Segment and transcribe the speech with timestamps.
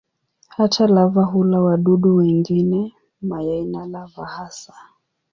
[0.47, 4.73] Hata lava hula wadudu wengine, mayai na lava hasa.